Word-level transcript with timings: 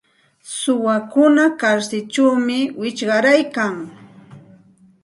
Suwakuna 0.57 1.43
karsilćhawmi 1.59 2.59
wichqaryarkan. 2.79 3.75